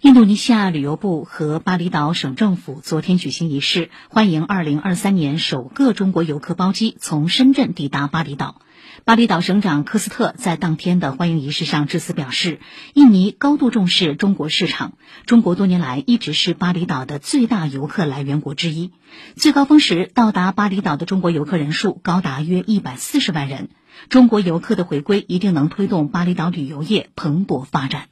[0.00, 8.62] 印度尼西亚旅游部和巴厘岛省政府昨天举行仪式，欢迎2023年首个中国游客包机从深圳抵达巴厘岛。
[9.04, 12.60] 巴厘岛省长科斯特在当天的欢迎仪式上致辞，表示
[12.94, 14.92] 印尼高度重视中国市场，
[15.26, 18.92] 中国多年来一直是巴厘岛的最大游客来源国之一。
[19.34, 23.68] 最高峰时到达巴厘岛的中国游客人数高达约140万人，
[24.08, 28.06] 中国游客的回归一定能推动巴厘岛旅游业蓬勃发展。